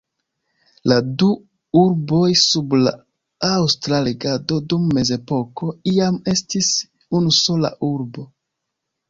[0.91, 1.27] La du
[1.81, 2.93] urboj sub la
[3.49, 6.73] aŭstra regado dum mezepoko iam estis
[7.21, 8.27] unu sola urbo.